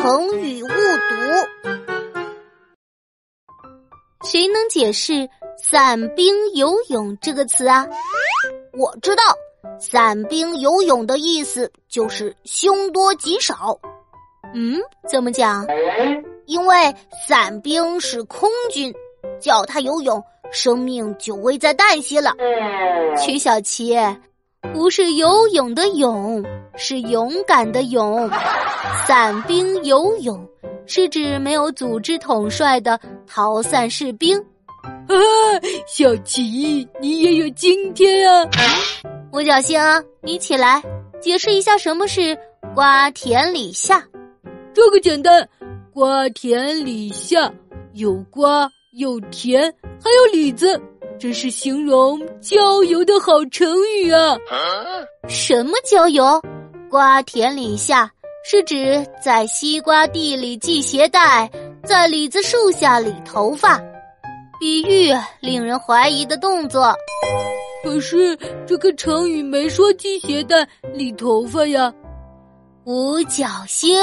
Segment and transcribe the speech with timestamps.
[0.00, 0.74] 成语误读。
[4.24, 5.28] 谁能解释
[5.62, 7.86] “散兵游勇”这个词啊？
[8.72, 9.22] 我知道
[9.78, 13.78] ，“散兵游勇”的意思就是凶多吉少。
[14.54, 15.66] 嗯，怎么讲？
[16.46, 16.94] 因为
[17.28, 18.94] 散兵是空军，
[19.38, 22.32] 叫他游泳，生命就危在旦夕了。
[23.18, 23.94] 曲小琪，
[24.72, 26.42] 不是游泳的泳，
[26.74, 28.30] 是勇敢的勇。
[29.06, 30.46] 散兵游勇。
[30.86, 34.36] 是指没有组织统帅的逃散士兵。
[34.82, 35.14] 啊，
[35.86, 38.50] 小琪，你也有今天啊！
[39.32, 39.80] 五角星，
[40.20, 40.82] 你起来
[41.20, 42.36] 解释一下什么是
[42.74, 44.02] “瓜田李下”。
[44.74, 45.48] 这个简单
[45.94, 47.52] ，“瓜田李下”
[47.94, 49.62] 有瓜有田
[50.02, 50.80] 还有李子，
[51.20, 54.36] 这是形容郊游的好成语啊！
[55.28, 56.42] 什么郊游？
[56.88, 58.10] 瓜田李下。
[58.42, 61.50] 是指在西瓜地里系鞋带，
[61.84, 63.78] 在李子树下理头发，
[64.58, 66.94] 比喻令人怀疑的动作。
[67.84, 71.92] 可是这个成语没说系鞋带、理头发呀。
[72.84, 73.96] 五角星。